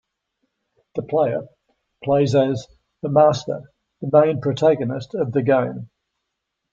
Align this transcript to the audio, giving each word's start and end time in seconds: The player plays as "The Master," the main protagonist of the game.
The 0.95 1.03
player 1.03 1.47
plays 2.03 2.33
as 2.33 2.67
"The 3.03 3.09
Master," 3.09 3.61
the 4.01 4.09
main 4.11 4.41
protagonist 4.41 5.13
of 5.13 5.31
the 5.31 5.43
game. 5.43 5.91